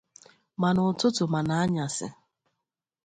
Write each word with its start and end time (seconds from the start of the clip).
ma 0.59 0.69
n'ụtụtụ 0.73 1.23
ma 1.33 1.39
n'anyasị 1.47 2.07